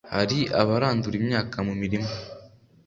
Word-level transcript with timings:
hari 0.13 0.39
abarandura 0.61 1.15
imyaka 1.21 1.57
mu 1.67 1.73
milima 1.81 2.09